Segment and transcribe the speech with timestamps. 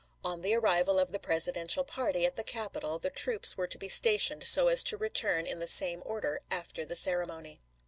[0.23, 3.87] On the arrival of the Presidential party at the Capitol the troops were to be
[3.87, 7.59] stationed so as to return in the same order after the ceremony.